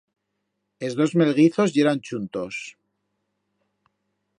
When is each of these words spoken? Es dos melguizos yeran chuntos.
Es 0.87 0.95
dos 1.01 1.13
melguizos 1.23 1.75
yeran 1.77 2.03
chuntos. 2.09 2.61